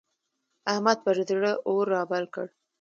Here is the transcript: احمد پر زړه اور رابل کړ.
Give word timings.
احمد 0.71 0.97
پر 1.05 1.17
زړه 1.29 1.51
اور 1.69 1.85
رابل 1.95 2.23
کړ. 2.33 2.47